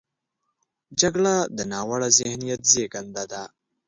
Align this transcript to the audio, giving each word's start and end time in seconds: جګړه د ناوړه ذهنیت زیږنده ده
جګړه 0.99 1.35
د 1.57 1.59
ناوړه 1.71 2.09
ذهنیت 2.19 2.61
زیږنده 2.71 3.23
ده 3.31 3.43